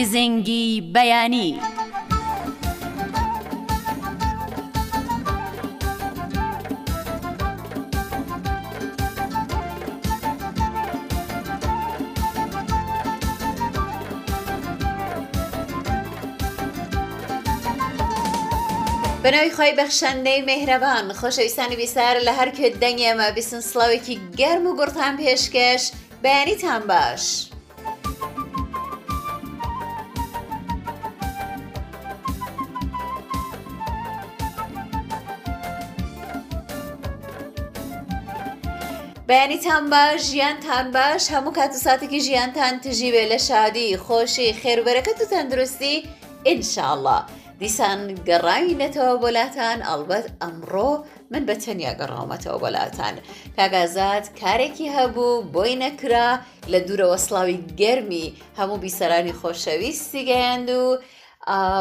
گزنگی 0.00 0.68
بەیانی. 0.94 1.50
بەناوی 1.62 1.70
خۆی 19.56 19.72
بەخشەندەی 19.78 20.40
مهرەبان 20.46 21.06
خۆشەویستانی 21.20 21.76
بیسار 21.80 22.16
لە 22.26 22.32
هەر 22.38 22.48
کوێ 22.56 22.68
دەنگێمە 22.82 23.28
بیسن 23.36 23.62
سڵاوێکی 23.70 24.16
گەرم 24.40 24.64
و 24.66 24.76
گورتان 24.78 25.14
پێشکەش 25.20 25.82
بەیانیتان 26.22 26.82
باش. 26.90 27.24
بەیانیتان 39.28 39.84
باش 39.90 40.20
ژیانتان 40.30 40.86
باش 40.96 41.22
هەموو 41.32 41.52
کات 41.58 41.72
و 41.76 41.78
ساتێکی 41.86 42.20
ژیانتان 42.26 42.74
تژی 42.84 43.10
بێ 43.14 43.24
لە 43.32 43.38
شادی 43.48 43.96
خۆشی 44.06 44.52
خێربەرەکەت 44.62 45.18
و 45.22 45.26
تەندروستی 45.32 45.96
ئینشاءله 46.48 47.18
دیسان 47.60 48.00
گەڕاوینەتەوە 48.28 49.14
بۆلاتان 49.24 49.78
ئەڵبەت 49.88 50.26
ئەمڕۆ 50.42 50.90
من 51.32 51.42
بە 51.48 51.54
تەنیا 51.64 51.92
گەڕاومەتەوە 52.00 52.58
بۆلاتان 52.64 53.14
کاگازات 53.56 54.24
کارێکی 54.40 54.86
هەبوو 54.96 55.44
بۆی 55.54 55.74
نەکرا 55.82 56.28
لە 56.72 56.78
دوورەوە 56.86 57.16
سلاوی 57.26 57.58
گەرمی 57.80 58.26
هەموو 58.58 58.78
بیسەرانی 58.84 59.34
خۆشەویستی 59.40 60.22
گەیاند 60.30 60.68
و 60.80 60.84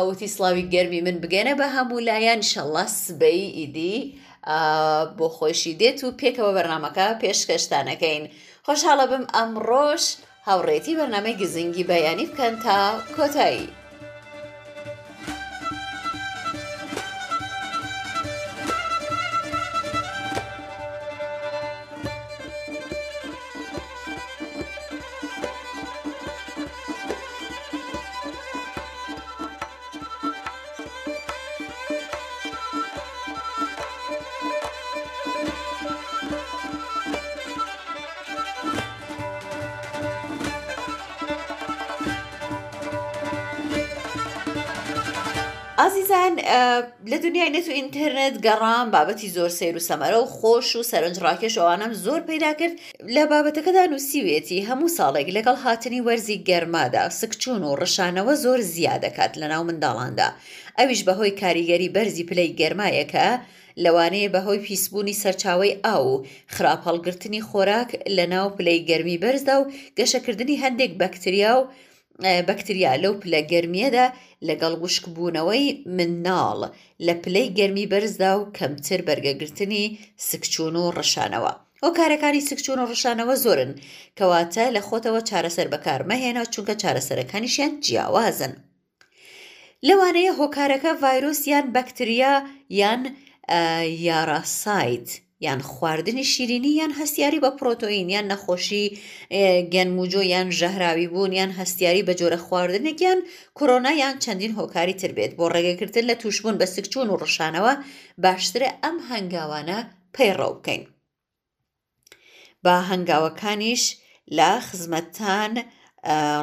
وتی 0.09 0.27
سلاوی 0.35 0.65
گەرمی 0.73 1.01
من 1.07 1.17
بگەنە 1.23 1.53
بە 1.59 1.67
هەموو 1.75 2.05
لایەن 2.09 2.41
شەڵەس 2.51 2.95
بەی 3.19 3.41
ئیدی. 3.57 3.97
بۆ 5.17 5.27
خۆشی 5.37 5.73
دێت 5.81 5.99
و 6.03 6.15
پێکەوە 6.19 6.51
بەرنمەکە 6.55 7.07
پێشکەشتانەکەین 7.21 8.23
خۆشحاڵە 8.65 9.05
بم 9.11 9.23
ئەمڕۆژ 9.35 10.03
هاوڕێتی 10.47 10.97
بەرنمەی 10.99 11.37
گزنگی 11.41 11.87
بەیانی 11.89 12.25
بکەن 12.31 12.53
تا 12.63 12.77
کۆتایی. 13.15 13.65
بەڵێن 46.17 46.35
لە 47.11 47.17
دنیای 47.25 47.51
نێت 47.55 47.67
و 47.69 47.75
ئینتەرنێت 47.77 48.35
گەڕام 48.45 48.87
بابەتی 48.95 49.29
زۆر 49.37 49.51
سیر 49.59 49.75
و 49.77 49.85
سەمەرە 49.89 50.17
و 50.21 50.25
خۆش 50.37 50.67
و 50.75 50.87
سەرنجڕاکێش 50.91 51.55
ئەوانم 51.59 51.91
زۆر 52.05 52.21
پیدا 52.29 52.51
کرد 52.59 52.75
لە 53.15 53.23
بابەتەکەدا 53.31 53.83
نووسیوێتی 53.91 54.65
هەموو 54.69 54.93
ساڵێک 54.97 55.27
لەگەڵ 55.37 55.57
هاتنی 55.65 56.03
وەرزی 56.07 56.37
گەرمادا 56.49 57.03
سکچون 57.19 57.61
و 57.65 57.71
ڕشانەوە 57.81 58.33
زۆر 58.43 58.59
زیاد 58.73 59.01
دەکات 59.05 59.33
لە 59.41 59.45
ناو 59.51 59.63
منداڵاندا 59.69 60.27
ئەویش 60.79 61.01
بەهۆی 61.07 61.37
کاریگەری 61.41 61.93
بەرزی 61.95 62.27
پلەی 62.29 62.49
گەرمایەکە 62.59 63.27
لەوانەیە 63.83 64.29
بەهۆی 64.35 64.63
پیسبوونی 64.67 65.19
سەرچاوی 65.23 65.77
ئاو 65.85 66.03
و 66.13 66.23
خراپ 66.55 66.79
هەڵگرتنی 66.87 67.45
خۆراک 67.49 67.89
لە 68.17 68.25
ناو 68.33 68.47
پلەی 68.57 68.79
گەرمی 68.89 69.17
بەرزدا 69.23 69.55
و 69.59 69.63
گەشەکردنی 69.97 70.61
هەندێک 70.63 70.91
بەکتریا 71.01 71.53
و 71.57 71.61
بەکتریا 72.49 72.93
لەو 73.03 73.13
پلە 73.21 73.41
گەرمیەدا 73.51 74.05
لەگەڵ 74.47 74.73
وشکبوونەوەی 74.83 75.65
مناڵ 75.97 76.59
لە 77.05 77.13
پلەی 77.23 77.47
گەرمی 77.57 77.89
بەرزدا 77.91 78.31
و 78.37 78.41
کەمتر 78.57 78.99
بەرگەگرتنی 79.07 79.83
سکچوون 80.29 80.75
و 80.81 80.85
ڕشانەوە. 80.97 81.53
ئەو 81.83 81.91
کارەکانی 81.99 82.45
سکچوون 82.49 82.79
و 82.81 82.89
ڕشانەوە 82.91 83.35
زۆرن 83.43 83.71
کەواتە 84.17 84.65
لە 84.75 84.81
خۆتەوە 84.87 85.21
چارەسەر 85.29 85.67
بەکارمەهێنا 85.73 86.43
چونکە 86.53 86.73
چارەسەرەکانیشیان 86.81 87.73
جیاوازن. 87.85 88.53
لەوانەیە 89.87 90.33
هۆکارەکە 90.39 90.91
ڤایرۆسیان 91.03 91.65
بەکتریا 91.75 92.33
یان 92.79 93.01
یاراسایت 94.09 95.09
یان 95.41 95.61
خواردنی 95.61 96.23
شیرینی 96.23 96.67
یان 96.75 96.91
هەستیاری 96.99 97.39
بە 97.45 97.51
پرۆتۆین 97.59 98.09
یان 98.13 98.25
نەخۆشی 98.33 98.85
گەنموجۆ 99.73 100.19
یان 100.33 100.47
ژەهراوی 100.59 101.07
بوون 101.13 101.31
یان 101.33 101.51
هەستیاری 101.59 102.03
بە 102.07 102.13
جۆرە 102.19 102.39
خواردنێکیان 102.47 103.19
کۆرۆنا 103.57 103.91
یان 104.01 104.15
چەندین 104.23 104.53
هۆکاری 104.59 104.95
تر 105.01 105.11
بێت 105.17 105.31
بۆ 105.37 105.45
ڕێگەکردن 105.53 106.05
لە 106.09 106.15
توشبوون 106.21 106.55
بە 106.59 106.65
سکچوون 106.75 107.07
و 107.09 107.19
ڕشانەوە 107.21 107.73
باشترە 108.23 108.69
ئەم 108.83 108.97
هەنگاوانە 109.09 109.79
پەیڕە 110.15 110.47
بکەین. 110.55 110.83
با 112.63 112.75
هەنگاوەکانیش 112.89 113.83
لە 114.37 114.51
خزمەتتان 114.67 115.53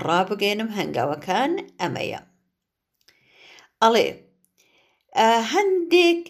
ڕابگەێنم 0.09 0.71
هەنگاوەکان 0.79 1.53
ئەمەیە. 1.81 2.21
ئەڵێ 3.83 4.07
هەندێک 5.53 6.21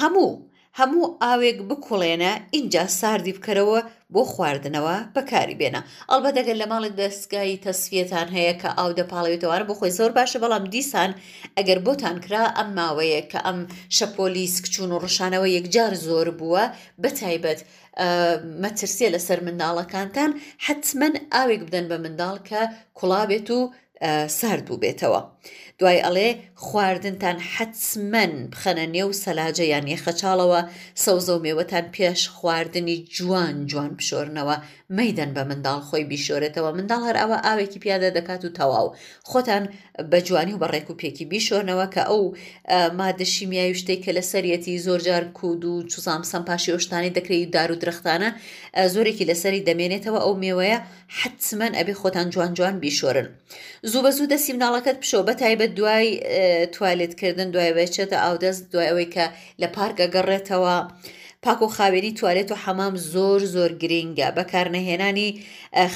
هەموو 0.00 0.32
هەموو 0.80 1.12
ئاوێک 1.24 1.58
بکوڵێنە 1.68 2.32
اینجا 2.56 2.84
ساردی 3.00 3.32
بکەرەوە 3.36 3.80
بۆ 4.14 4.22
خواردنەوە 4.34 4.96
بەکاری 5.16 5.58
بێنە 5.60 5.80
ئەلبە 6.10 6.30
دەگەر 6.38 6.56
لە 6.62 6.66
ماڵی 6.72 6.94
دەستگایی 7.00 7.60
تەسفێتان 7.66 8.28
هەیە 8.36 8.54
کە 8.60 8.70
ئاو 8.78 8.90
دەپاڵەوێتەوەوارە 8.98 9.64
بۆ 9.68 9.74
خۆی 9.78 9.92
زۆر 9.98 10.10
باشە 10.18 10.38
بەڵام 10.42 10.64
دیسان 10.74 11.10
ئەگەر 11.56 11.78
بۆتان 11.86 12.16
کرا 12.24 12.44
ئەم 12.56 12.68
ماوەیە 12.78 13.22
کە 13.30 13.40
ئەم 13.46 13.58
شەپۆلیس 13.96 14.54
کچون 14.64 14.90
و 14.92 14.98
ڕشانەوە 15.04 15.48
یەکجار 15.56 15.92
زۆر 16.06 16.28
بووە 16.38 16.64
بەتایبەت 17.02 17.60
مەترسیە 18.62 19.08
لەسەر 19.14 19.38
منداڵەکانتان 19.46 20.30
حتمما 20.64 21.08
ئاوێک 21.34 21.62
بدەن 21.66 21.86
بە 21.90 21.96
منداڵ 22.04 22.36
کە 22.48 22.60
کوڵابێت 22.98 23.48
و 23.56 23.60
سارد 24.28 24.64
بوو 24.66 24.80
بێتەوە 24.82 25.20
دوای 25.80 26.02
ئەڵێ 26.06 26.28
خواردنتان 26.64 27.38
حەچمەن 27.54 28.32
بخەنە 28.52 28.84
نێو 28.96 29.10
سەلاجە 29.22 29.64
یان 29.72 29.86
یەخەچاڵەوە 29.94 30.60
سەوزە 31.04 31.32
و 31.34 31.42
مێوەتان 31.44 31.86
پێش 31.96 32.20
خواردنی 32.36 32.96
جوان 33.16 33.56
جوان 33.70 33.90
بشۆرنەوە 33.98 34.56
مەدەن 34.98 35.30
بە 35.36 35.42
منداڵ 35.48 35.80
خۆی 35.88 36.04
بیشۆرێتەوە 36.10 36.70
منداڵ 36.76 37.00
هەر 37.08 37.16
ئەوە 37.22 37.36
ئاوێکی 37.46 37.78
پیادە 37.82 38.08
دەکات 38.16 38.42
و 38.44 38.54
تەواو 38.58 38.88
خۆتان 39.30 39.64
بە 40.10 40.18
جوانی 40.26 40.54
و 40.54 40.60
بەڕێک 40.62 40.86
و 40.90 40.98
پێکی 41.00 41.24
بیشۆرنەوە 41.32 41.86
کە 41.94 42.02
ئەو 42.10 42.22
مادەشیمیایی 42.98 43.74
شتێک 43.80 44.00
کە 44.04 44.12
لە 44.16 44.22
سەرەتی 44.30 44.82
زۆرجار 44.86 45.24
کود 45.38 45.62
و 45.64 45.74
چوزام 45.90 46.22
سەمپاشی 46.32 46.72
ئۆشتانی 46.74 47.14
دەکری 47.16 47.46
دار 47.54 47.70
و 47.72 47.76
درختانە 47.82 48.28
زۆرێکی 48.94 49.28
لەسەری 49.30 49.64
دەمێنێتەوە 49.68 50.20
ئەو 50.24 50.34
مێوەیە 50.42 50.78
حتممەەن 51.20 51.72
ئەبێ 51.78 51.94
خۆتان 52.00 52.26
جوان 52.34 52.52
جوان 52.58 52.76
بیشۆرن 52.84 53.28
زوو 53.90 54.02
بە 54.04 54.10
زوو 54.16 54.30
دەسی 54.32 54.52
مناڵەکەت 54.56 54.96
پشۆ 55.02 55.20
بە 55.28 55.34
تایبەت 55.42 55.72
دوای 55.78 56.08
توالێتکردن 56.74 57.48
دوای 57.54 57.72
بچێتە 57.78 58.16
ئاودەست 58.24 58.64
دوای 58.72 58.88
ئەوەی 58.90 59.08
کە 59.14 59.24
لە 59.60 59.68
پارکە 59.76 60.06
گەڕێتەوە. 60.14 60.76
پاک 61.44 61.62
و 61.62 61.66
خاوێری 61.76 62.12
توالێت 62.18 62.50
و 62.52 62.56
حەمام 62.64 62.94
زۆر 63.12 63.40
زۆر 63.54 63.72
گرنگە 63.82 64.28
بەکارنەهێنانی 64.36 65.28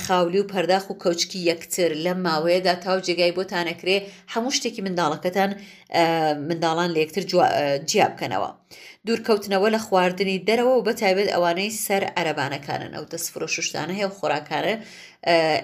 خاولی 0.06 0.38
و 0.40 0.48
پەرداخ 0.52 0.84
و 0.90 0.98
کەوچکی 1.02 1.38
یەکتر 1.50 1.90
لە 2.04 2.12
ماوەیەدا 2.24 2.74
تاو 2.84 2.98
جێگای 3.06 3.32
بۆتانەکرێ 3.38 3.96
هەموو 4.34 4.54
شتێکی 4.56 4.82
منداڵەکەتان 4.86 5.50
منداڵان 6.48 6.90
لە 6.94 6.98
یەکتر 7.04 7.22
جیا 7.90 8.08
بکەنەوە. 8.12 8.50
دوورکەوتنەوە 9.06 9.68
لە 9.74 9.78
خواردنی 9.86 10.44
دەرەوە 10.48 10.74
و 10.78 10.84
بەتابێت 10.88 11.28
ئەوانەی 11.34 11.72
سەر 11.86 12.02
عەربانەکانن 12.18 12.92
ئەو 12.96 13.04
دەستفرۆشتانە 13.12 13.94
هەیە 13.98 14.06
و 14.10 14.16
خۆراکانە 14.18 14.74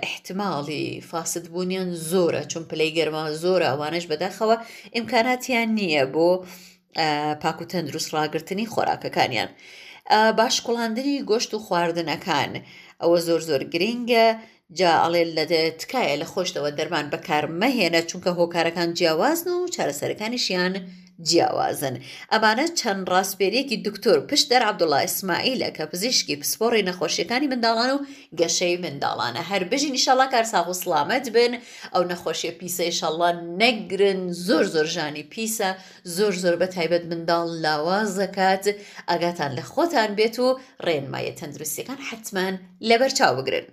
احتماڵی 0.07 0.85
فاست 1.11 1.47
بوونیان 1.53 1.91
زۆرە 2.11 2.43
چون 2.53 2.63
پلەی 2.71 2.93
گەرما 2.99 3.23
زۆرە 3.45 3.67
ئەوانش 3.73 4.05
بەداخەوە 4.11 4.57
ئیمکاناتیان 4.97 5.69
نییە 5.79 6.05
بۆ 6.15 6.29
پاک 7.43 7.61
و 7.61 7.64
تەندروست 7.73 8.11
ڕاگررتنی 8.14 8.67
خۆراکەکانیان. 8.73 9.49
باشکوڵاندنی 10.38 11.25
گۆشت 11.31 11.50
و 11.55 11.58
خواردنەکان 11.69 12.52
ئەوە 13.02 13.19
زۆر 13.26 13.41
زۆر 13.49 13.62
گرنگە 13.75 14.26
جاڵێ 14.79 15.23
لە 15.37 15.44
تکایە 15.81 16.17
لە 16.23 16.26
خۆشتەوە 16.32 16.70
دەرمان 16.79 17.06
بەکارمەهێنە 17.12 18.00
چونکە 18.11 18.31
هۆکارەکان 18.38 18.88
جیاوازن 18.99 19.49
و 19.55 19.69
چارەسەرەکانیشیان 19.75 20.73
جیاوازن 21.23 21.95
ئەمانە 22.33 22.67
چەند 22.81 23.09
ڕاستپێریەکی 23.13 23.83
دکتۆر 23.87 24.19
پشت 24.31 24.47
دەر 24.53 24.63
عبدوڵا 24.71 24.99
ئیسماعیلە 25.05 25.69
کە 25.77 25.85
پزیشکی 25.93 26.37
پسپۆڕی 26.43 26.87
نەخۆشیەکانی 26.89 27.51
منداڵان 27.53 27.91
و 27.93 27.99
گەشەی 28.41 28.81
منداڵانە 28.85 29.41
هەر 29.51 29.63
بژین 29.73 29.93
نیشەڵا 29.97 30.27
کارساغ 30.35 30.67
و 30.69 30.79
سلامەت 30.83 31.27
بن 31.37 31.53
ئەو 31.95 32.03
نەخۆشیە 32.13 32.53
پیسە 32.61 32.85
شەڵە 32.99 33.31
نەگرن 33.61 34.21
زۆر 34.47 34.65
زۆر 34.75 34.87
ژانی 34.95 35.25
پیسە 35.33 35.71
زۆر 36.17 36.35
زۆر 36.43 36.55
بە 36.61 36.67
تایبەت 36.77 37.05
منداڵ 37.11 37.43
لاوازەکات 37.65 38.65
ئاگاتان 39.11 39.51
لە 39.59 39.63
خۆتان 39.73 40.11
بێت 40.19 40.37
و 40.39 40.47
ڕێنمایە 40.87 41.33
تەندروستەکان 41.41 42.01
حتمان 42.09 42.55
لەبەرچاو 42.89 43.35
بگرن. 43.39 43.67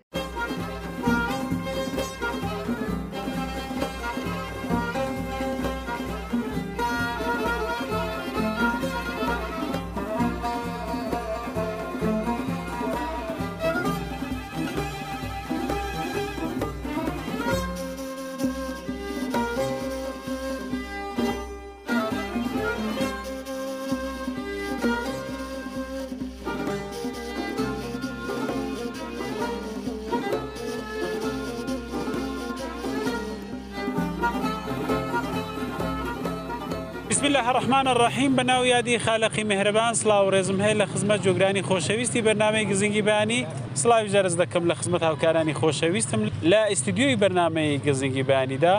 بسم 37.22 37.34
لە 37.38 37.42
هەرحمان 37.48 37.86
ڕحیم 38.04 38.32
بەناو 38.40 38.66
یادی 38.66 38.98
خالەقی 39.06 39.44
مهرەبان 39.50 39.94
سلااو 40.02 40.32
ڕێزم 40.34 40.58
هەیە 40.66 40.76
لە 40.82 40.86
خزمەت 40.94 41.20
جۆگرانی 41.26 41.64
خۆشەویستی 41.68 42.22
بەنامەی 42.28 42.66
گزنگی 42.72 43.02
بانی 43.10 43.40
سلاوی 43.82 44.10
جەرز 44.14 44.36
دەکەم 44.42 44.64
لە 44.72 44.74
خزمەت 44.80 45.04
هاوکارانی 45.08 45.54
خۆشەویستم 45.60 46.22
لە 46.52 46.62
ئیسیدیۆی 46.72 47.16
بەنامەی 47.24 47.72
گزنگی 47.88 48.24
بانیدا 48.32 48.76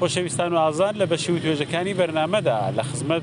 خۆشەویستان 0.00 0.50
و 0.54 0.56
ئازان 0.64 0.94
لە 1.00 1.04
بەشی 1.10 1.30
و 1.32 1.38
توێژەکانی 1.42 1.94
بەرنمەدا 2.00 2.56
لە 2.78 2.82
خزمەت 2.90 3.22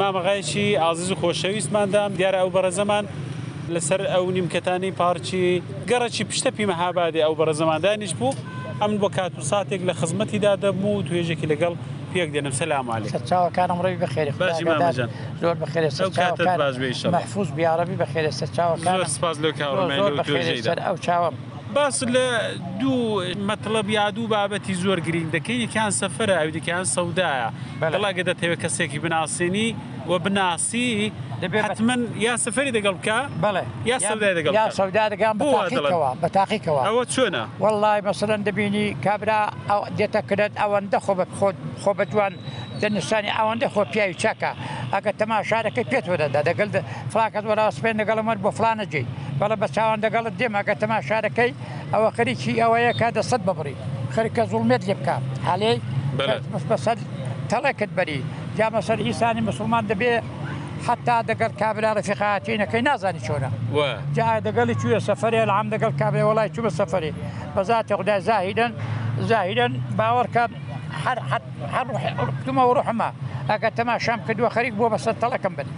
مامەغایکی 0.00 0.66
ئازیز 0.84 1.10
و 1.12 1.16
خۆشەویستماندام 1.22 2.10
دیارە 2.18 2.38
ئەو 2.42 2.50
بەرەزەمان 2.56 3.04
لەسەر 3.74 4.00
ئەو 4.12 4.24
نیمکەتانی 4.36 4.90
پارچی 5.00 5.62
گەڕەی 5.90 6.24
پشتە 6.30 6.50
پیمەهابادێ 6.56 7.20
ئەو 7.26 7.34
بەرەزەماندانیش 7.40 8.12
بوو 8.20 8.32
ئەم 8.82 8.92
بۆ 9.02 9.08
کات 9.16 9.32
و 9.38 9.42
ساتێک 9.50 9.80
لە 9.88 9.94
خزمەتیدا 10.00 10.52
دەبوو 10.64 11.04
توێژێکی 11.08 11.48
لەگەڵ 11.52 11.74
پێک 12.14 12.28
دێنم 12.34 12.54
سەلامالی 12.60 13.08
چاوەکانم 13.30 13.78
ڕێوی 13.84 13.98
بە 14.02 14.08
خێری 14.14 14.32
زۆر 15.42 15.56
بە 15.62 15.66
خێر 15.72 17.10
محفوظ 17.14 17.48
بیاڕەبی 17.56 17.96
بە 18.02 18.06
خێر 18.12 18.26
سەر 18.40 18.50
چاوەکان 18.56 18.98
سپاز 19.16 19.36
لە 19.44 19.50
ئەو 20.88 20.96
چاوەم. 21.06 21.34
باس 21.74 21.98
لە 22.14 22.26
دوو 22.80 23.34
مەطلب 23.50 23.86
یا 23.98 24.06
دوو 24.16 24.26
بابەتی 24.34 24.74
زۆر 24.84 24.98
گرنگ 25.06 25.28
دەکەین 25.36 25.60
یەکیان 25.66 25.92
سەفرە 26.00 26.34
ئەو 26.40 26.50
دیکەیان 26.56 26.84
سەودایە 26.96 27.48
بەڵاگە 27.80 28.22
دەتەوێت 28.28 28.58
کەسێکی 28.64 28.98
بناسیێنی 29.04 29.68
و 30.08 30.18
بناسی 30.18 31.12
حتمما 31.42 31.96
یا 32.18 32.36
سفری 32.36 32.72
دەگەڵ 32.72 32.94
بکە 33.00 33.18
بڵێ 33.44 33.62
یا 33.84 33.98
سەدا 34.08 34.28
دەگەڵ 34.38 34.52
یا 34.58 34.66
سەدا 34.78 35.04
دەگەم 35.14 35.34
بۆەوە 35.42 36.10
بە 36.22 36.28
تاقیکەوە 36.36 36.80
ئەوە 36.88 37.04
چۆنە 37.12 37.42
وەڵی 37.64 38.00
مەسەرەن 38.08 38.40
دەبینی 38.48 38.86
کابرا 39.04 39.40
دێتە 39.98 40.20
کرێت 40.28 40.52
ئەوەندە 40.62 40.98
خۆ 41.06 41.12
بە 41.20 41.24
خۆ 41.82 41.90
بە 41.98 42.04
جوان 42.12 42.32
دەنیشانی 42.80 43.30
ئەوەندە 43.38 43.66
خۆ 43.74 43.82
پیاوی 43.92 44.16
چاکە 44.22 44.50
ئەگە 44.94 45.12
تەما 45.20 45.38
شارەکەی 45.50 45.86
پێت 45.92 46.04
وەدەدا 46.12 46.40
دەگەڵ 46.48 46.68
فلاکەت 47.12 47.44
وەرا 47.48 47.64
سپێن 47.76 47.96
دەگەڵمەر 48.02 48.38
بۆ 48.44 48.50
فلانە 48.58 48.84
جێی 48.92 49.06
بەڵە 49.40 49.56
بە 49.62 49.66
چاوان 49.74 50.00
دەگەڵت 50.06 50.34
دێمەگە 50.40 50.74
تەما 50.82 50.98
شارەکەی 51.08 51.50
ئەوە 51.92 52.08
خەریکی 52.16 52.52
ئەوەیە 52.62 52.92
کا 53.00 53.08
دەسەد 53.18 53.40
ببڕی 53.48 53.76
خەرکە 54.14 54.42
زوڵمێت 54.52 54.82
لێ 54.88 54.94
بکە 55.00 55.16
هەڵێ 55.48 55.72
بەسەد 56.70 56.98
تەڵێکت 57.50 57.90
بەری 57.98 58.20
یا 58.60 58.68
بەسەر 58.74 58.98
ئیسانی 59.06 59.40
مسلمان 59.48 59.84
دەبێ 59.90 60.12
حتا 60.86 61.16
دەگەر 61.30 61.50
کابرا 61.60 61.90
ڕفیقاتینەکەی 61.98 62.82
نازانی 62.88 63.20
چۆنە 63.26 63.50
جا 64.16 64.28
دەگەڵی 64.46 64.74
چوە 64.82 64.98
سەفرێ 65.08 65.42
لە 65.48 65.52
عام 65.58 65.68
دەگەڵ 65.74 65.92
کابرێ 66.02 66.22
وڵای 66.30 66.48
چوە 66.56 66.70
سەفری 66.78 67.12
بەزاتێ 67.56 67.94
خدای 67.98 68.20
زاهیدن 68.30 68.72
زاهیدن 69.30 69.72
باوەڕکە 69.98 70.44
هەرمە 71.74 72.62
وڕحمە 72.70 73.10
ئەگە 73.50 73.70
تەماشام 73.80 74.18
کردووە 74.26 74.50
خەریک 74.56 74.74
بۆ 74.78 74.86
بەسەر 74.94 75.14
تەڵەکەم 75.22 75.54
بن 75.58 75.68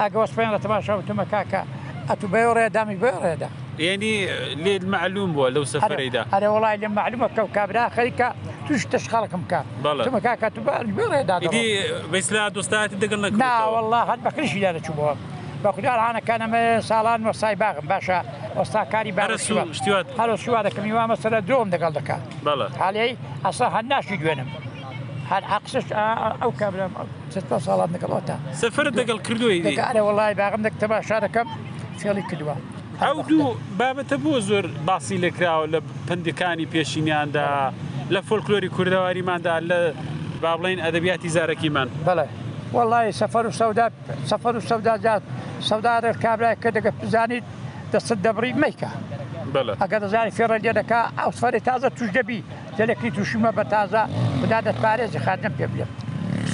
ئەگە 0.00 0.16
وەسپێن 0.22 0.50
لە 0.54 0.58
تەماشاوتمە 0.64 1.24
کاکە 1.32 1.60
ئەتو 2.08 2.26
بێ 2.32 2.42
ڕێدامی 2.58 2.96
بێ 3.02 3.12
ڕێدا 3.24 3.48
ینی 3.78 4.26
لێ 4.64 4.78
معلوم 4.86 5.32
بووە 5.34 5.48
لەو 5.54 5.64
سەفرەیدا 5.72 6.22
هەرێ 6.34 6.46
وڵای 6.52 6.76
لێ 6.82 6.88
معلومە 6.88 7.28
کە 7.36 7.38
و 7.42 7.46
کابرا 7.54 7.84
خەریکە 7.96 8.28
توش 8.68 8.86
تەشخەڵکم 8.92 9.42
کات 9.50 9.64
بەڵمەکە 9.82 10.46
تو 10.54 10.60
بەڕێدادی 10.66 11.66
بەسلا 12.12 12.42
دوستاتی 12.56 12.96
دەگەڵ 13.02 13.20
ناوەله 13.42 14.00
هەت 14.10 14.20
بەکرشی 14.26 14.60
لە 14.64 14.70
دەچووەوە. 14.76 15.14
بەخودار 15.64 15.98
هاانەکانەمە 16.04 16.82
ساڵان 16.88 17.20
وەسای 17.28 17.54
باغم 17.64 17.86
باشە 17.92 18.18
ئۆستاکاری 18.58 19.12
بارەشوات 19.18 20.06
هەرۆ 20.20 20.34
شووارەکەم 20.44 20.84
میوامە 20.88 21.16
سرە 21.22 21.40
درۆم 21.48 21.68
دەگەڵ 21.74 21.92
دەکات 21.98 22.22
حالەی 22.82 23.12
ئەسا 23.46 23.66
هەناشی 23.76 24.16
دوێنم 24.22 24.48
هەر 25.30 25.42
عقسش 25.56 25.84
ئەو 26.42 26.52
کابرم 26.60 26.92
ساڵات 27.66 27.90
دەگەڵەوە 27.94 28.22
تا 28.28 28.36
سفر 28.62 28.86
دەگەڵ 29.00 29.18
کردووی 29.26 29.58
دەگارە 29.68 30.00
وڵای 30.08 30.34
باغم 30.42 30.60
دەکتە 30.66 30.86
باشارەکەم 30.92 31.46
فێڵی 32.00 32.24
کردووە. 32.30 32.56
ئەو 33.04 33.18
دوو 33.30 33.50
بابەتە 33.78 34.16
بۆ 34.24 34.32
زۆر 34.48 34.66
باسی 34.86 35.16
لێکراوە 35.22 35.66
لە 35.74 35.78
پندەکانی 36.08 36.66
پێشینیاندا 36.74 37.46
لە 38.14 38.20
فۆلکلۆری 38.28 38.68
کووردەواریماندا 38.74 39.54
لە 39.70 39.78
با 40.42 40.52
بڵین 40.60 40.80
ئەدەبیاتی 40.84 41.32
زارەکیمان 41.36 41.88
بڵێ 42.08 42.26
وڵی 42.76 43.10
سەفەر 43.20 43.44
و 43.48 43.52
سەودا 43.60 43.86
سەفەر 44.30 44.54
و 44.58 44.60
سەودا 44.70 44.94
جات 45.04 45.22
سەودارە 45.68 46.10
کابرای 46.24 46.56
کە 46.62 46.68
دەگە 46.76 46.90
بزانیت 47.00 47.44
دەست 47.92 48.12
دەبڕی 48.24 48.52
میکە 48.62 48.90
ئەگە 49.82 49.98
دەزانانی 50.02 50.32
فێڕە 50.36 50.56
لێ 50.64 50.72
دەکا 50.80 51.00
ئەوسفەری 51.20 51.60
تازە 51.68 51.88
توش 51.96 52.08
دەبی 52.18 52.38
جلێکی 52.78 53.10
تووشمە 53.16 53.50
بە 53.58 53.64
تازە 53.74 54.02
بدا 54.42 54.58
دەتپارێزی 54.66 55.20
خاتم 55.26 55.52
پێ 55.58 55.66
بێت 55.74 55.90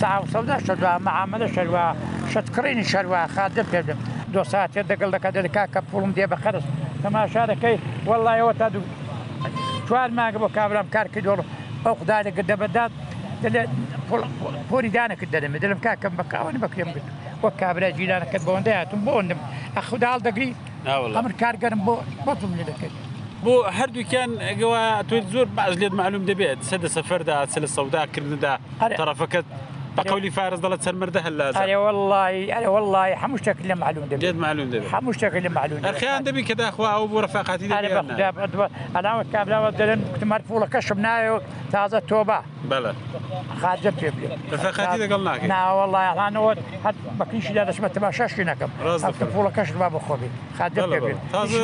سا 0.01 0.09
سەودا 0.33 0.57
شەروا 0.67 0.95
مەعاملە 1.07 1.49
شەروا 1.57 1.87
شەتکڕینی 2.33 2.87
شەروا 2.93 3.21
خاتم 3.37 3.67
پێ 3.73 3.81
بێت 3.87 4.01
دو 4.35 4.43
ساعتێ 4.53 4.81
دەگەڵ 4.91 5.09
دەکات 5.17 5.33
دەلکا 5.39 5.65
کە 5.75 5.81
پڵم 5.91 6.11
دێ 6.19 6.27
بە 6.33 6.37
خەرس 6.43 6.65
تەماشا 7.03 7.43
دەکەی 7.53 7.77
وەڵایەوە 8.09 8.53
تا 8.61 8.67
دوو 8.75 8.85
چوار 9.89 10.09
ماگە 10.19 10.39
بۆ 10.43 10.49
کابرام 10.57 10.87
کارکە 10.97 11.21
دۆڵ 11.27 11.39
ئەو 11.85 11.95
خداێکە 12.01 12.43
دەبدات 12.51 12.93
پۆری 14.71 14.91
دانەکرد 14.97 15.31
دەدەمێ 15.35 15.59
دەلم 15.65 15.81
کاکەم 15.87 16.13
بە 16.19 16.25
کاوانی 16.33 16.59
بەکرێم 16.65 16.91
بن 16.95 17.03
وە 17.43 17.51
کابرا 17.61 17.89
جیرانەکەت 17.99 18.43
بۆندەهاتم 18.49 19.01
بۆندم 19.09 19.41
ئەخداڵ 19.77 20.21
دەگری 20.29 20.51
ئەمر 21.17 21.33
کارگەرم 21.43 21.81
بۆ 21.87 21.95
بەتم 22.27 22.51
لێ 22.59 22.65
دەکەی. 22.71 22.93
بۆ 23.45 23.55
هەردووکیان 23.79 24.31
ئەگەوە 24.49 24.81
توێت 25.09 25.27
زۆر 25.35 25.47
باز 25.57 25.75
لێت 25.81 25.93
معلوم 26.01 26.23
دەبێت 26.31 26.59
سە 26.69 26.77
دە 26.83 26.89
سەفەردا 26.97 27.37
سە 27.53 27.59
لە 27.65 27.69
سەوداکردندا 27.77 28.55
تەرەفەکەت 29.01 29.47
بەقولی 30.03 30.31
فارز 30.31 30.61
دەڵە 30.63 30.77
چەرمەردە 30.85 31.21
هەلا 31.27 31.77
والله 31.85 32.27
ئەلە 32.55 32.69
والله 32.75 33.05
هەموو 33.23 33.39
شتێک 33.43 33.59
لە 33.71 33.75
معلوم 33.83 34.05
دەبێت 34.11 34.37
معلوم 34.45 34.69
دەبێت 34.75 34.93
هەموو 34.95 35.13
شتێک 35.17 35.35
لە 35.47 35.51
معلوم 35.59 35.79
ئەخیان 35.87 36.23
دەبی 36.29 36.43
کە 36.49 36.55
داخوا 36.61 36.87
ئەو 36.95 37.05
بۆ 37.11 37.19
ڕفاقاتی 37.25 37.73
ئەلاوە 38.95 39.23
کابراوە 39.35 39.71
دەرن 39.81 40.01
کوتمار 40.15 40.41
پوڵەکەشم 40.49 40.99
نایەوە 41.07 41.41
تازە 41.75 42.01
تۆبە 42.11 42.39
بەڵە 42.71 42.93
خاجە 43.63 43.91
پێ 43.99 44.09
ڕفاقاتی 44.53 44.99
لەگەڵ 45.03 45.21
ناکە 45.29 45.47
ناوەڵی 45.55 46.05
ئەڵانەوە 46.11 46.53
هەت 46.85 46.97
بەکیشیدا 47.19 47.63
دەچمە 47.69 47.89
تەما 47.95 48.11
شەشتی 48.19 48.45
نەکەم 48.51 48.71
ڕاستە 48.87 49.27
پوڵەکەش 49.35 49.69
با 49.81 49.89
بخۆبی 49.95 50.31
خاجە 50.59 50.83
پێ 50.93 51.13
تازە 51.35 51.61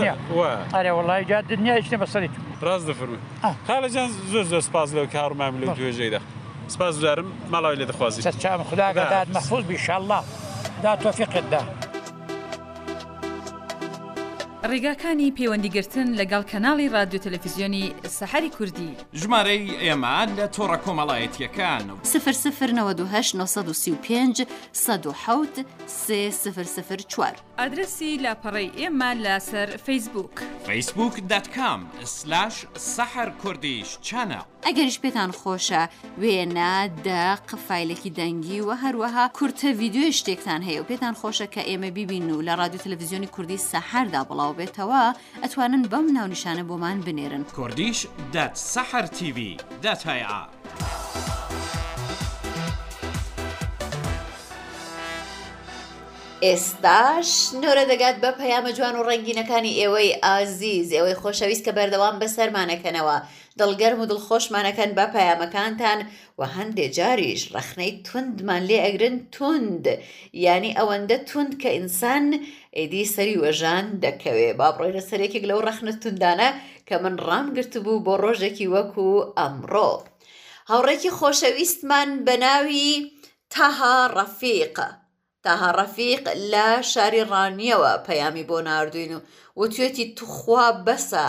ئەرێ 0.77 0.91
والله 0.97 1.23
جا 1.31 1.39
دنیا 1.53 1.75
هیچ 1.81 1.89
نە 1.93 1.97
بەسەریت 2.03 2.35
ڕاست 2.67 2.85
دەفرمی 2.91 3.21
خاڵە 3.69 3.89
جان 3.95 4.09
زۆر 4.33 4.45
زۆر 4.53 4.61
سپاز 4.69 4.89
لەو 4.97 5.07
کارمامل 5.17 5.63
و 5.65 5.75
توێژەیدا 5.77 6.21
سپاس 6.73 6.97
دارم 7.01 7.25
ماڵاوی 7.53 7.77
لێ 7.81 7.87
دەخوازی 7.91 8.21
خدا 8.71 8.93
داد 8.93 9.29
مەفوز 9.37 9.65
بیشله 9.71 10.19
دا 10.83 10.93
تۆفیقت 11.03 11.51
دا. 11.51 11.61
ڕێگاکانی 14.73 15.33
پەیوەندیگرتن 15.39 16.09
لەگەڵ 16.21 16.43
کەناڵی 16.53 16.93
رادیو 16.97 17.21
تەلەفیزیۆنی 17.25 17.85
سەحری 18.19 18.51
کوردی 18.57 18.91
ژمارەی 19.21 19.71
ئێمان 19.85 20.29
لە 20.39 20.47
تۆڕە 20.57 20.77
کۆمەڵایەتیەکان 20.85 21.85
سفر 22.13 22.33
سفر 22.45 22.71
1995 22.71 24.47
سفر 26.75 26.97
چوار 27.13 27.35
ئادرسی 27.59 28.21
لاپەڕی 28.25 28.71
ئێمە 28.79 29.11
لەسەر 29.25 29.69
فیسبوک 29.87 30.31
فیسبوک 30.67 31.15
دەتکام 31.31 31.81
سلاش 32.17 32.55
سەحر 32.95 33.29
کوردیش 33.43 33.89
چەنە 34.09 34.41
ئەگەریش 34.67 34.97
پێتان 35.05 35.31
خۆشە 35.41 35.83
وێنە 36.23 36.73
دا 37.07 37.23
قفایلێکی 37.51 38.11
دەنگی 38.19 38.61
و 38.69 38.73
هەروەها 38.85 39.25
کورتە 39.39 39.69
ویددیوی 39.81 40.13
شتێکتان 40.19 40.63
هەیە 40.69 40.81
و 40.81 40.85
پێتان 40.91 41.15
خۆشە 41.21 41.47
کە 41.55 41.63
ئێمە 41.69 41.91
بیبین 41.97 42.31
و 42.31 42.43
لە 42.49 42.55
رادیو 42.61 42.81
تەلەڤزیۆنی 42.85 43.29
کوردی 43.35 43.57
سەحردا 43.71 44.23
بڵاو 44.29 44.54
بڵاو 44.59 44.67
بێتەوە 44.67 45.17
ئەتوانن 45.43 45.89
بەم 45.93 46.07
ناونیشانە 46.17 46.65
بۆمان 46.69 46.99
بنێرن 47.07 47.45
کوردیش 47.57 48.07
دەت 48.35 48.55
سەحر 48.75 49.05
TV 49.19 49.39
دەتهیا. 49.83 50.49
ئێستاش 56.47 57.31
نۆرە 57.61 57.85
دەگات 57.91 58.17
بە 58.23 58.31
پەیامە 58.41 58.71
جوان 58.79 58.95
و 58.97 59.03
ڕنگینەکانی 59.09 59.77
ئێوەی 59.81 60.17
ئازیز 60.25 60.89
ئێوەی 60.93 61.19
خۆشەویست 61.23 61.65
کە 61.67 61.73
بەردەوام 61.77 62.17
بەسەرمانەکەنەوە. 62.23 63.17
دڵگەرم 63.61 64.01
و 64.03 64.07
دڵخۆشمانەکەن 64.13 64.91
بە 64.99 65.05
پەیامەکانتان 65.15 65.99
و 66.39 66.43
هەندێک 66.57 66.91
جاریش 66.99 67.43
ڕخنەی 67.55 67.93
توندمان 68.07 68.63
لێ 68.69 68.79
ئەگرن 68.85 69.17
توند 69.37 69.85
ینی 70.47 70.77
ئەوەندە 70.79 71.19
توند 71.31 71.53
کە 71.63 71.69
ئینسان 71.77 72.25
ئیدی 72.79 73.05
سەری 73.15 73.41
وەژان 73.45 73.87
دەکەوێ 74.05 74.51
با 74.59 74.69
بڕۆی 74.77 74.97
لە 74.97 75.03
سەرێکێک 75.11 75.45
لەو 75.51 75.61
ڕخنە 75.69 75.93
توندانە 76.03 76.49
کە 76.89 76.95
من 77.03 77.15
ڕامگررت 77.29 77.75
بوو 77.85 78.05
بۆ 78.07 78.15
ڕۆژێکی 78.25 78.71
وەکو 78.75 79.09
ئەمڕۆ. 79.39 79.91
هاوڕێکی 80.71 81.11
خۆشەویستمان 81.19 82.11
بە 82.27 82.35
ناوی 82.45 82.89
تاها 83.55 83.95
ڕەفیقە. 84.17 84.89
تاها 85.45 85.69
ڕەفیق 85.79 86.25
لە 86.53 86.69
شاری 86.93 87.23
ڕانیەوە 87.33 87.93
پەیامی 88.07 88.45
بۆ 88.51 88.59
ناردوین 88.69 89.13
و 89.17 89.21
وتوێتی 89.61 90.05
توخوا 90.17 90.67
بەسە 90.87 91.27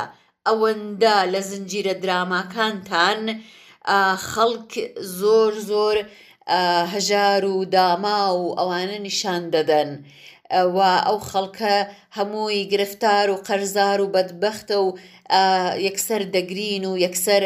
ئەوەندە 0.50 1.18
لە 1.34 1.42
زنجیرە 1.50 1.94
دراماکانتان 2.04 3.22
خەڵک 4.30 4.72
زۆر 5.20 5.54
زۆر 5.72 5.98
هەژار 6.94 7.44
و 7.54 7.58
داما 7.76 8.20
و 8.42 8.46
ئەوانە 8.60 8.98
نیشان 9.08 9.44
دەدەن. 9.54 9.90
و 10.52 10.80
ئەو 11.06 11.20
خەڵکە 11.30 11.74
هەمووی 12.18 12.64
گرفتار 12.74 13.28
و 13.32 13.38
قەرزار 13.48 14.00
و 14.02 14.12
بەدبختە 14.16 14.78
و 14.86 14.88
یەکسەر 15.88 16.22
دەگرین 16.36 16.84
و 16.86 16.92
یەکسەر 17.06 17.44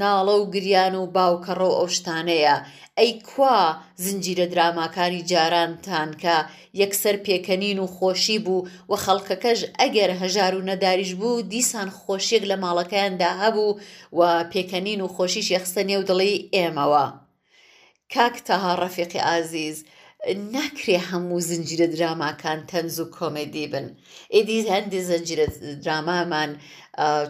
ناڵە 0.00 0.34
و 0.40 0.50
گریان 0.54 0.94
و 0.94 1.06
باوکەڕۆ 1.16 1.70
ئەو 1.78 1.88
شتانەیە 1.96 2.56
ئەی 2.98 3.12
کوا 3.28 3.58
زنجیرە 4.04 4.46
دراماکانی 4.52 5.22
جارانتان 5.30 6.10
کە 6.22 6.36
یەکسەر 6.80 7.16
پێکەنین 7.26 7.78
و 7.80 7.86
خۆشی 7.96 8.38
بوو 8.44 8.66
و 8.88 8.94
خەڵکەکەش 9.04 9.60
ئەگەر 9.80 10.10
هەژار 10.22 10.52
و 10.56 10.64
نەداریش 10.70 11.12
بوو 11.20 11.42
دیسان 11.52 11.88
خۆشیێک 12.00 12.42
لە 12.50 12.56
ماڵەکەیاندا 12.62 13.30
هەبوو 13.42 13.78
و 14.18 14.20
پێکەنین 14.52 15.00
و 15.00 15.08
خۆشیش 15.16 15.46
یەخستە 15.56 15.82
نێو 15.90 16.02
دڵی 16.08 16.36
ئێمەوە. 16.54 17.06
کاک 18.14 18.36
تەها 18.48 18.72
ڕەفیقی 18.82 19.24
ئازیز 19.26 19.78
ناکرێ 20.52 20.98
هەموو 21.10 21.40
زنجرە 21.50 21.86
دراماکان 21.94 22.58
تەنز 22.70 22.96
و 23.00 23.06
کۆمەدی 23.16 23.66
بن 23.72 23.86
ئێدی 24.34 24.58
هەندی 24.72 25.00
زنجرە 25.10 25.46
درامان 25.84 26.50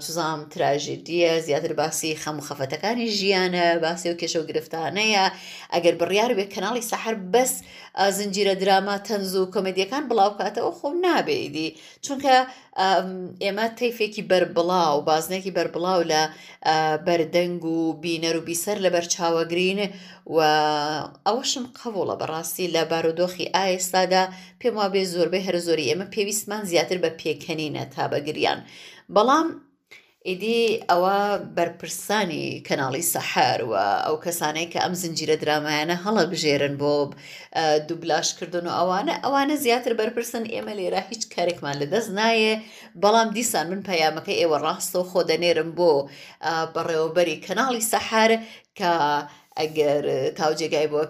چزام 0.04 0.40
تراژیدیە 0.52 1.32
زیاتر 1.46 1.72
باسی 1.80 2.18
خەمو 2.22 2.42
خەفەتەکانی 2.48 3.06
ژیانە 3.18 3.66
باسی 3.84 4.10
و 4.12 4.18
کێشە 4.20 4.36
و 4.40 4.46
گرفتانەیە 4.50 5.24
ئەگەر 5.74 5.94
بڕیار 6.00 6.32
بێ 6.38 6.46
کەناڵی 6.54 6.88
سەحر 6.90 7.14
بەس 7.32 7.52
زنجیرە 8.18 8.54
دراما 8.62 8.96
تەنز 9.06 9.32
و 9.36 9.50
کۆمەدیەکان 9.54 10.04
بڵاوکاتەوە 10.08 10.72
خۆم 10.78 10.96
نابێدی 11.06 11.68
چونکە 12.06 12.34
ئێمە 13.44 13.66
تەیفێکی 13.80 14.22
بربڵاو 14.30 14.96
بازنێکی 15.08 15.52
بربڵاو 15.56 16.00
لە 16.12 16.22
بەردەنگ 17.06 17.60
و 17.64 17.76
بینەر 18.02 18.34
و 18.38 18.46
بیسەر 18.48 18.76
لە 18.84 18.90
بەرچاوەگرین 18.94 19.80
و 20.34 20.38
ئەوەشم 21.26 21.64
قەوڵە 21.78 22.14
بەڕاستی 22.20 22.72
لە 22.74 22.82
بارودۆخی 22.90 23.50
ئایستادا 23.56 24.22
پێم 24.60 24.74
وابێ 24.80 25.02
زۆربەی 25.12 25.46
هەر 25.46 25.56
زۆری 25.66 25.88
ئێمە 25.90 26.06
پێویستمان 26.14 26.62
زیاتر 26.70 26.98
بە 27.04 27.10
پێکەنینە 27.20 27.84
تا 27.94 28.04
بەگریان 28.12 28.60
بەڵام 29.14 29.48
ئیدی 30.30 30.58
ئەوە 30.90 31.18
بەرپرسانی 31.56 32.46
کەناڵی 32.68 33.04
سەحاروە 33.14 33.86
ئەو 34.06 34.16
کەسانەی 34.24 34.70
کە 34.72 34.78
ئەم 34.84 34.94
زنجیرە 35.02 35.36
درامایانە 35.42 35.96
هەڵە 36.04 36.24
بژێرن 36.32 36.74
بۆ 36.82 36.92
دووبلاشکردن 37.88 38.64
و 38.68 38.74
ئەوانە 38.78 39.14
ئەوانە 39.24 39.54
زیاتر 39.64 39.92
بەرپرسن 40.00 40.44
ئێمە 40.54 40.72
لێرە 40.78 41.00
هیچ 41.10 41.22
کارێکمان 41.34 41.76
لەدەست 41.82 42.10
نایە 42.18 42.54
بەڵام 43.02 43.28
دیسان 43.36 43.66
من 43.72 43.80
پەیامەکە 43.88 44.34
ئێوە 44.40 44.58
ڕاستە 44.64 44.96
و 45.00 45.04
خۆدەنێرم 45.10 45.70
بۆ 45.78 45.92
بەڕێوەبەری 46.74 47.42
کەناڵی 47.46 47.86
سەحار 47.92 48.30
کە 48.78 48.92
ئەگەر 49.60 50.02
تاوجێگای 50.38 50.90
بۆ 50.92 51.00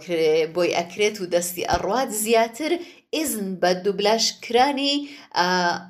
بۆی 0.54 0.74
ئەکرێت 0.78 1.16
و 1.18 1.28
دەستی 1.34 1.68
ئەڕوات 1.70 2.10
زیاتر 2.24 2.72
ئزن 3.14 3.46
بە 3.62 3.70
دووبلاشکرانی 3.84 4.94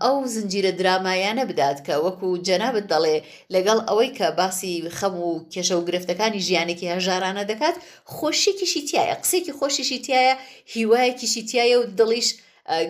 ئەو 0.05 0.17
زنجیرە 0.35 0.73
درامایانە 0.81 1.45
بدات 1.51 1.79
کە 1.87 1.95
وەکو 2.05 2.29
جەنابەت 2.49 2.87
دەڵێ 2.93 3.17
لەگەڵ 3.55 3.79
ئەوەی 3.89 4.11
کە 4.19 4.27
باسی 4.39 4.75
خەم 4.99 5.15
و 5.25 5.29
کێشە 5.53 5.77
و 5.79 5.87
گرفتەکانی 5.89 6.45
ژیانێکی 6.49 6.91
هەژارانە 6.95 7.43
دەکات 7.51 7.77
خۆشیکیشی 8.17 8.83
تایە 8.91 9.15
قسێکی 9.23 9.53
خۆشیشی 9.59 9.99
تایە 10.07 10.33
هیوایەکیشی 10.75 11.43
تایە 11.51 11.77
و 11.81 11.85
دڵیش 11.99 12.29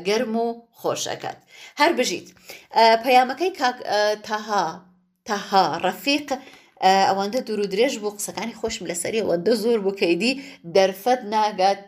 گەرم 0.07 0.35
و 0.45 0.47
خۆشەکەات 0.81 1.39
هەر 1.81 1.93
بژیت 1.99 2.27
پەیامەکەی 3.05 3.53
تاها 4.29 4.65
تاها 5.29 5.65
ڕەفیق 5.85 6.29
ئەوەندە 7.09 7.41
دوور 7.47 7.61
و 7.63 7.71
درێژ 7.73 7.95
بوو 8.03 8.17
قسەکانی 8.19 8.59
خۆشم 8.61 8.85
لەسەری 8.91 9.23
ئەوەندە 9.23 9.53
زۆر 9.63 9.79
بۆ 9.85 9.93
کەیدی 10.01 10.33
دەرفەت 10.77 11.21
ناگات 11.33 11.81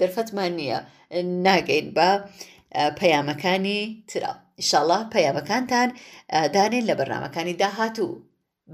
دەرفەتمان 0.00 0.54
نییە. 0.60 0.80
ناگەین 1.18 1.88
بە 1.96 2.10
پەیامەکانی 2.98 3.80
ترا 4.08 4.32
ئیشاڵە 4.60 4.98
پەیامەکانتان 5.12 5.88
دانێن 6.54 6.84
لە 6.90 6.94
بەرنمەکانی 6.98 7.54
داهاتوو 7.60 8.08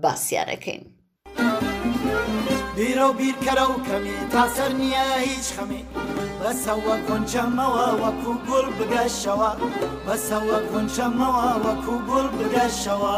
باسیارەکەین. 0.02 0.82
بیرە 2.76 3.04
و 3.08 3.12
بیرکەرە 3.18 3.64
و 3.72 3.76
کەمی 3.86 4.14
تاسەر 4.32 4.70
نییە 4.80 5.04
هیچ 5.26 5.48
خەمی 5.56 5.82
بەسەوە 6.42 6.96
کۆنچەمەوە 7.06 7.86
وەکو 8.02 8.32
گوڵ 8.48 8.66
بگەشەوە 8.78 9.50
بەسەوە 10.06 10.58
کۆنچەمەوە 10.70 11.46
وەکو 11.64 11.94
گوڵ 12.08 12.26
بگەشەوە. 12.38 13.16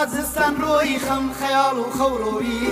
بەهارها 0.00 0.06
زستان 0.16 0.54
ڕۆی 0.62 0.92
خەم 1.04 1.24
خەیاڵ 1.38 1.76
و 1.84 1.86
خەڕۆوی 1.98 2.68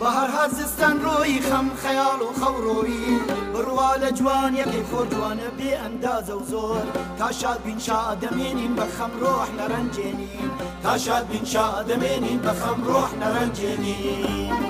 بەهارها 0.00 0.44
زستان 0.56 0.96
ڕۆی 1.04 1.40
خەم 1.48 1.66
خەیاڵ 1.82 2.20
و 2.26 2.30
خەڕۆوی 2.44 3.18
بڕوا 3.54 3.92
لە 4.02 4.10
جوان 4.18 4.52
یەکی 4.62 4.82
خۆ 4.90 5.00
جوانە 5.12 5.48
بێ 5.58 5.70
ئەندازە 5.82 6.34
و 6.40 6.42
زۆر 6.52 6.82
تا 7.18 7.28
شاد 7.38 7.60
بینشا 7.66 8.00
دەمێنین 8.22 8.72
بە 8.78 8.86
خەم 8.96 9.12
ڕۆح 9.22 9.48
نەرەنجێنین 9.58 10.50
تا 10.82 10.92
شاد 11.04 11.26
بینشا 11.30 11.68
دەمێنین 11.88 12.40
بە 12.46 12.52
خەم 12.62 12.78
ڕۆح 12.88 13.10
نەرەنجێنین. 13.22 14.63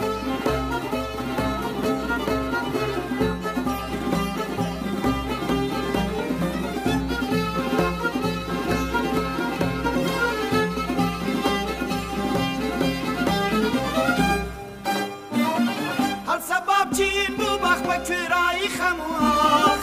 ترایی 18.05 18.69
خەموخ 18.77 19.83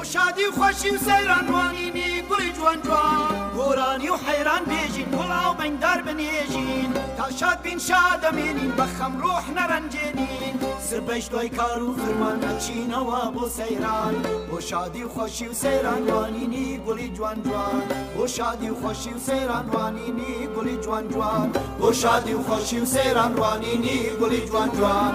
و 0.00 0.04
شادی 0.04 0.44
و 0.44 0.50
خۆشی 0.56 0.90
و 0.94 0.96
سەیرانوانینی 1.06 2.10
گوڵی 2.28 2.50
جوان 2.56 2.78
جوان 2.82 3.37
گۆرانی 3.68 4.08
و 4.08 4.14
حەیران 4.26 4.64
بێژین 4.70 5.08
وڵاو 5.20 5.52
بەنگدار 5.60 6.00
بنێژین 6.06 6.90
تا 7.16 7.26
شاد 7.38 7.58
بین 7.64 7.78
شادەمێنین 7.88 8.72
بە 8.78 8.86
خەمڕۆح 8.98 9.46
نەرەنجێنین 9.58 10.54
سبەش 10.86 11.24
دوای 11.30 11.48
کار 11.58 11.80
و 11.82 11.96
فرمان 12.00 12.38
ئەچینەوە 12.46 13.22
بۆ 13.34 13.44
سەیران 13.56 14.14
بۆ 14.50 14.58
شادی 14.68 15.02
و 15.06 15.08
خۆشی 15.14 15.46
و 15.50 15.54
سەیرانوانینی 15.62 16.78
گوڵی 16.86 17.08
جوان 17.16 17.38
جوان 17.44 17.82
بۆ 18.16 18.26
شادی 18.36 18.68
و 18.70 18.74
خۆشی 18.82 19.12
و 19.14 19.18
سەیرانوانینی 19.26 20.32
گوڵی 20.54 20.76
جوان 20.84 21.04
جوان 21.12 21.48
بۆ 21.80 21.88
شادی 22.02 22.34
و 22.38 22.40
خۆشی 22.48 22.78
و 22.82 22.84
سەیرانوانینی 22.94 24.00
گوڵی 24.20 24.40
جوان 24.48 24.68
جوان. 24.76 25.14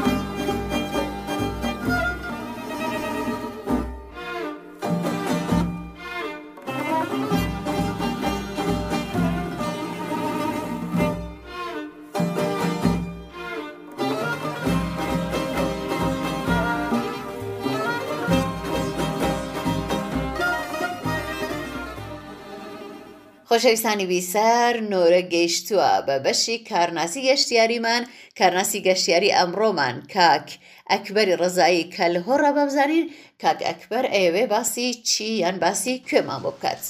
خۆشەویستانی 23.55 24.05
بیسەر 24.11 24.73
نۆرە 24.91 25.21
گەیشتووە 25.33 25.91
بە 26.07 26.15
بەشی 26.25 26.57
کارناسی 26.69 27.21
گەشتیاریمان 27.29 28.03
کارناسی 28.39 28.79
گەشتیاری 28.87 29.35
ئەمڕۆمان 29.37 29.95
کاک 30.15 30.47
ئەکبەری 30.91 31.37
ڕزایی 31.41 31.89
کەلهۆڕە 31.95 32.51
بەبزانین 32.57 33.05
کاک 33.41 33.59
ئەکبەر 33.69 34.05
ئەوێ 34.15 34.43
باسی 34.53 34.87
چی 35.09 35.27
یان 35.43 35.55
باسی 35.63 35.93
کوێمان 36.07 36.39
بۆ 36.43 36.51
بکات. 36.55 36.83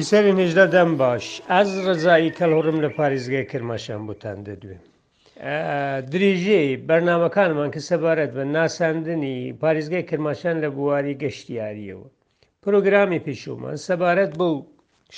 ئیسەری 0.00 0.32
نێژدادام 0.40 0.90
باش 1.02 1.24
ئەز 1.52 1.70
ڕزایی 1.86 2.30
کەلهڕم 2.38 2.78
لە 2.84 2.90
پارێزگای 2.98 3.44
کرماشان 3.52 4.00
بۆتان 4.08 4.38
دەدوێن. 4.48 4.82
دریژەی 6.12 6.70
بەرنمەکانمان 6.88 7.70
کە 7.74 7.80
سەبارەت 7.90 8.30
بە 8.36 8.44
ناساندنی 8.56 9.38
پارێزگای 9.62 10.04
کرماشان 10.10 10.56
لە 10.64 10.68
بواری 10.76 11.14
گەشتیاریەوە. 11.22 12.06
پرۆگرامی 12.62 13.20
پێشومان 13.26 13.76
سەبارەت 13.86 14.32
بەو 14.40 14.54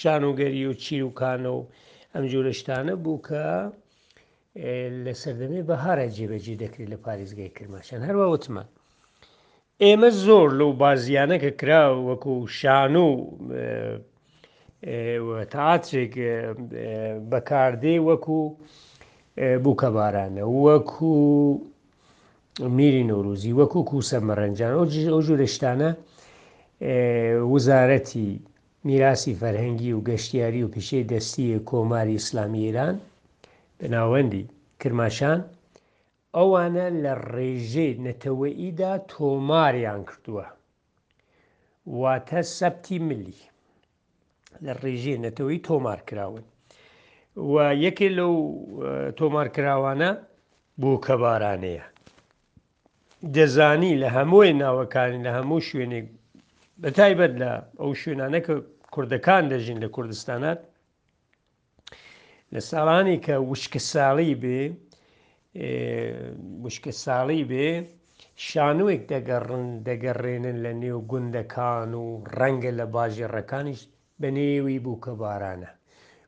شانوگەری 0.01 0.65
و 0.71 0.75
چیرروکانە 0.83 1.51
و 1.59 1.63
ئەم 2.15 2.25
جوورشتانە 2.33 2.95
بوو 3.05 3.23
کە 3.27 3.47
لە 5.05 5.13
سەردەمی 5.23 5.63
بەهارە 5.69 6.07
جێبەجێ 6.17 6.55
دەکرێت 6.63 6.89
لە 6.93 6.99
پارێزگای 7.05 7.51
کرماشان 7.57 8.01
هەروە 8.09 8.27
وتمان. 8.35 8.69
ئێمە 9.85 10.11
زۆر 10.25 10.49
لەو 10.61 10.71
بازیانە 10.83 11.37
کە 11.45 11.51
کرا 11.61 11.83
وەکو 12.09 12.33
شان 12.59 12.95
و 13.05 13.07
تاعاتێک 15.51 16.13
بەکاردێ 17.31 17.95
وەکو 18.09 18.41
بووکە 19.65 19.89
بارانە 19.97 20.43
وەکو 20.67 21.15
میری 22.79 23.03
نۆروزی 23.11 23.57
وەکو 23.61 23.81
کوسە 23.91 24.19
مەڕەنجان 24.29 24.71
ئەو 24.77 25.21
ژوورە 25.27 25.47
شتانە 25.55 25.91
وزارەتی 27.53 28.29
میراسی 28.89 29.39
فەرهەنگی 29.41 29.93
و 29.97 30.05
گەشتیاری 30.09 30.65
و 30.65 30.73
پیشەی 30.75 31.09
دەستی 31.13 31.63
کۆماری 31.71 32.17
ئیسلامی 32.19 32.63
ئێران 32.67 32.97
بەناوەندی 33.79 34.45
کرماشان 34.81 35.41
ئەوانە 36.37 36.87
لە 37.03 37.13
ڕێژێ 37.33 37.89
نەتەوەئیدا 38.07 38.93
تۆماریان 39.11 40.01
کردووە 40.09 40.47
واتە 42.01 42.41
سەبتی 42.59 42.99
ملی 43.09 43.39
لە 44.67 44.73
ڕێژێنەتەوەی 44.85 45.61
تۆمار 45.69 46.01
کراون 46.09 46.45
و 47.53 47.55
یەکێ 47.85 48.09
لەو 48.19 48.33
تۆمارکراوانە 49.19 50.11
بۆ 50.81 50.93
کەبارانەیە 51.07 51.85
دەزانی 53.37 53.99
لە 54.03 54.09
هەمووی 54.17 54.53
ناوەکانی 54.63 55.25
لە 55.27 55.31
هەموو 55.39 55.65
شوێنێک 55.69 56.07
بەتایبەت 56.83 57.33
لە 57.43 57.51
ئەو 57.81 57.91
شوێنانە 58.01 58.41
کە 58.47 58.55
کوردەکان 58.95 59.43
دەژین 59.53 59.79
لە 59.85 59.89
کوردستانات 59.95 60.61
لە 62.55 62.61
ساڵانی 62.71 63.19
کە 63.27 63.35
وشکە 63.51 63.81
ساڵی 63.93 64.33
بێ 64.43 64.61
وشکە 66.65 66.93
ساڵی 67.05 67.43
بێ 67.51 67.69
شانوێک 68.49 69.03
دەگەڕن 69.13 69.67
دەگەڕێنن 69.89 70.57
لە 70.65 70.73
نێو 70.83 70.99
گوندەکان 71.11 71.91
و 72.03 72.07
ڕەنگە 72.39 72.73
لە 72.79 72.85
باژێڕەکانیش 72.95 73.83
بە 74.23 74.29
نێوی 74.37 74.79
بووکە 74.85 75.13
بارانە 75.23 75.71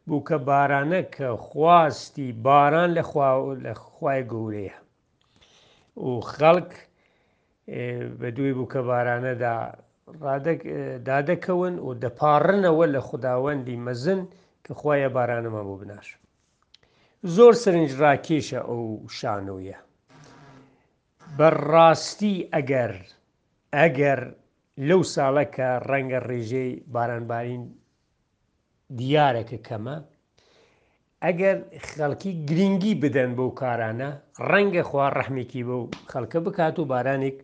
بووکە 0.09 0.37
بارانە 0.49 1.01
کە 1.15 1.29
خواستی 1.47 2.29
باران 2.47 2.91
لە 3.65 3.75
خخوای 3.83 4.21
گەورەیە 4.33 4.77
و 6.07 6.11
خەڵک 6.33 6.73
بە 8.21 8.29
دوی 8.37 8.53
بووکە 8.59 8.81
بارانەدا 8.91 9.57
دادەکەون 11.09 11.75
و 11.87 11.91
دەپارڕنەوە 12.03 12.87
لە 12.95 13.01
خداوەندی 13.09 13.81
مەزن 13.87 14.21
کە 14.65 14.73
خخوایە 14.79 15.09
بارانەمە 15.17 15.61
بوو 15.67 15.79
بناشم 15.83 16.21
زۆر 17.37 17.55
سرنجڕاکێشە 17.65 18.61
ئەو 18.69 18.85
شانۆیە 19.19 19.79
بەڕاستی 21.39 22.37
ئەگەر 22.55 22.93
ئەگەر 23.79 24.21
لەو 24.89 25.01
ساڵە 25.15 25.45
کە 25.55 25.69
ڕەنگە 25.91 26.21
ڕێژەی 26.29 26.73
بارانبارین 26.95 27.65
دیارەکە 29.01 29.59
کەمە 29.67 29.97
ئەگەر 31.25 31.57
خەڵکی 31.89 32.33
گرنگی 32.49 32.95
بدەن 33.03 33.31
بۆ 33.37 33.47
کارانە 33.61 34.11
ڕەنگە 34.51 34.83
خوا 34.89 35.07
ڕەحمێکی 35.19 35.63
بە 35.67 35.75
و 35.81 35.85
خەڵکە 36.11 36.39
بکات 36.47 36.77
و 36.79 36.85
بارانێک 36.93 37.37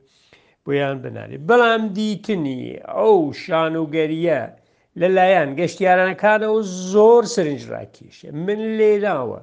بۆیان 0.65 0.97
بنارێ 1.05 1.39
بەڵام 1.49 1.83
دیتنی 1.97 2.61
ئەو 2.97 3.17
شان 3.43 3.75
و 3.77 3.85
گەریە 3.97 4.41
لەلایەن 5.01 5.49
گەشتیارانەکانەوە 5.61 6.59
زۆر 6.93 7.23
سرنجڕاکیشە 7.35 8.29
من 8.47 8.61
لێداوە 8.79 9.41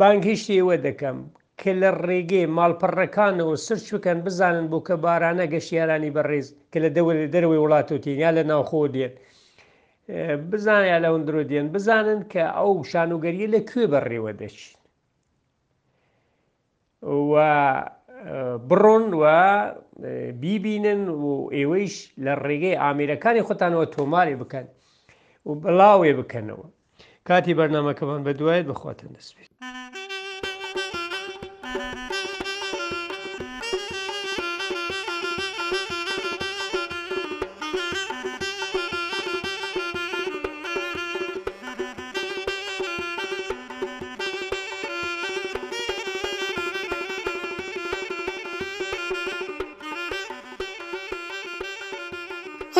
بانگیشتێوە 0.00 0.76
دەکەم 0.86 1.18
کە 1.60 1.70
لە 1.80 1.90
ڕێگەی 2.06 2.46
ماڵپەڕەکانەوە 2.56 3.54
سرچ 3.66 3.86
بکەن 3.96 4.18
بزانن 4.26 4.64
بۆ 4.72 4.78
کە 4.86 4.94
بارانە 5.04 5.44
گەشتیارانی 5.54 6.14
بەڕێز 6.16 6.46
کە 6.70 6.78
لە 6.84 6.90
دەوە 6.96 7.12
دەروی 7.34 7.62
وڵاتوتین 7.64 8.16
یا 8.24 8.30
لە 8.36 8.42
ناوخۆ 8.50 8.80
دێت 8.96 9.14
بزانیا 10.08 10.98
لە 11.02 11.06
ئەوندرۆ 11.10 11.40
دێن 11.50 11.66
بزانن 11.74 12.20
کە 12.32 12.42
ئەو 12.58 12.70
شانوگەریە 12.90 13.48
لە 13.54 13.60
کوێ 13.70 13.84
بەڕێوە 13.92 14.32
دەچین 14.40 14.78
بڕۆن 18.68 19.04
و 19.20 19.22
بیبینن 20.42 21.02
و 21.22 21.24
ئێوەیش 21.56 21.96
لە 22.24 22.32
ڕێگەی 22.46 22.78
ئامرەکانی 22.82 23.46
خۆتانەوە 23.48 23.86
تۆماری 23.96 24.38
بکەن 24.42 24.66
و 25.46 25.50
بڵاوێ 25.62 26.12
بکەنەوە 26.18 26.66
کاتی 27.28 27.54
بەرنمەکەمان 27.58 28.20
بەدوایت 28.26 28.66
بخواتە 28.70 29.06
دەستێت 29.14 29.53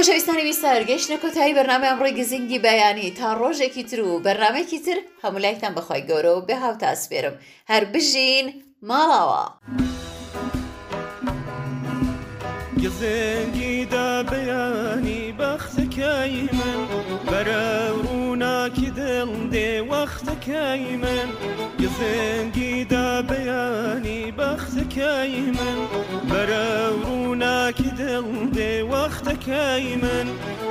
خۆشەویستانی 0.04 0.42
ویستارگەشت 0.48 1.06
لە 1.12 1.16
کۆتایی 1.22 1.54
بەنامەیان 1.58 1.96
ڕۆی 2.00 2.14
گزینگی 2.18 2.58
بەیانی 2.66 3.10
تا 3.18 3.28
ڕۆژێکی 3.40 3.84
تر 3.90 4.00
و 4.00 4.20
بەرنمێکی 4.24 4.78
تر 4.86 4.98
هەمولایتان 5.24 5.72
بەخوای 5.76 6.02
گەورە 6.08 6.32
و 6.36 6.40
بێ 6.48 6.56
هاو 6.62 6.78
تاسپێرم 6.82 7.36
هەر 7.70 7.84
بژین 7.94 8.46
ماڵاوە. 8.88 9.44
گزێنگی 12.84 13.76
دا 13.92 14.08
بەیانی 14.30 15.22
بەخسەکەی 15.38 16.36
من 16.58 16.80
بەرە 17.30 17.64
و 17.96 18.03
دڵدێ 19.32 19.70
وەختەکەی 19.92 20.84
من 21.02 21.28
گزنگی 21.80 22.74
دا 22.92 23.08
بەیانی 23.28 24.22
بەختەکەی 24.38 25.34
من 25.58 25.78
بەرە 26.30 26.68
ڕووناکی 27.02 27.90
دڵدێ 28.00 28.72
وەختەکەی 28.92 29.86
من 30.02 30.26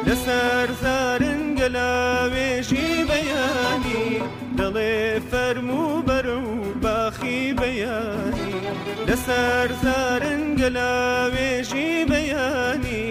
لەسەر 0.08 0.68
زارنگە 0.84 1.68
لە 1.76 1.92
وێژی 2.34 2.90
بەیانی 3.10 4.06
دڵێ 4.60 4.96
فەرمو 5.30 5.86
بەر 6.08 6.28
و 6.42 6.42
باخی 6.84 7.40
بەیانی 7.60 8.54
لەسەر 9.08 9.68
زارنگە 9.84 10.70
لە 10.78 10.92
وێژی 11.34 11.92
بەیانی 12.12 13.08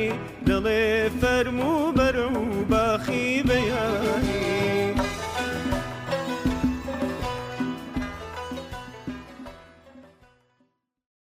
دڵێ 0.48 0.88
فەرمو 1.20 1.74
بەر 1.98 2.16
و 2.34 2.38
باخی 2.70 2.91